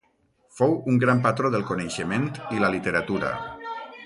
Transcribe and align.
Fou 0.59 0.71
un 0.93 0.97
gran 1.03 1.21
patró 1.27 1.53
del 1.57 1.67
coneixement 1.73 2.27
i 2.57 2.65
la 2.65 2.73
literatura. 2.79 3.35